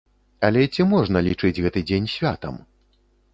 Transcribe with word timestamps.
Але 0.47 0.63
ці 0.77 0.85
можна 0.93 1.21
лічыць 1.27 1.61
гэты 1.67 1.85
дзень 1.91 2.09
святам? 2.15 2.59